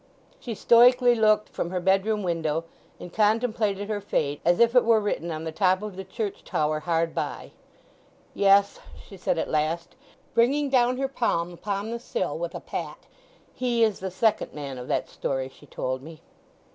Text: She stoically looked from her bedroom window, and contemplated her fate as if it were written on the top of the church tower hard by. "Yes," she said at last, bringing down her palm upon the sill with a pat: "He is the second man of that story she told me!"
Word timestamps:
She 0.39 0.55
stoically 0.55 1.13
looked 1.13 1.47
from 1.49 1.69
her 1.69 1.79
bedroom 1.79 2.23
window, 2.23 2.63
and 2.99 3.13
contemplated 3.13 3.87
her 3.87 4.01
fate 4.01 4.41
as 4.43 4.59
if 4.59 4.73
it 4.73 4.83
were 4.83 4.99
written 4.99 5.29
on 5.29 5.43
the 5.43 5.51
top 5.51 5.83
of 5.83 5.95
the 5.95 6.03
church 6.03 6.43
tower 6.43 6.79
hard 6.79 7.13
by. 7.13 7.51
"Yes," 8.33 8.79
she 9.07 9.15
said 9.15 9.37
at 9.37 9.47
last, 9.47 9.95
bringing 10.33 10.69
down 10.69 10.97
her 10.97 11.07
palm 11.07 11.53
upon 11.53 11.91
the 11.91 11.99
sill 11.99 12.35
with 12.35 12.55
a 12.55 12.59
pat: 12.59 13.05
"He 13.53 13.83
is 13.83 13.99
the 13.99 14.09
second 14.09 14.55
man 14.55 14.79
of 14.79 14.87
that 14.87 15.07
story 15.07 15.49
she 15.49 15.67
told 15.67 16.01
me!" 16.01 16.21